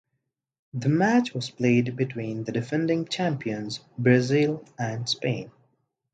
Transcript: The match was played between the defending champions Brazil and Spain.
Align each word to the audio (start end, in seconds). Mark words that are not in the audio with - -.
The 0.73 0.89
match 0.89 1.31
was 1.35 1.51
played 1.51 1.95
between 1.95 2.43
the 2.45 2.51
defending 2.51 3.05
champions 3.07 3.81
Brazil 3.99 4.65
and 4.79 5.07
Spain. 5.07 5.51